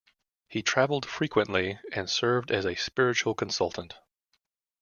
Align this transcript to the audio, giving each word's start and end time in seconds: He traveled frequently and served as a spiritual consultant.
He 0.47 0.63
traveled 0.63 1.05
frequently 1.05 1.77
and 1.93 2.09
served 2.09 2.49
as 2.49 2.65
a 2.65 2.73
spiritual 2.73 3.35
consultant. 3.35 3.99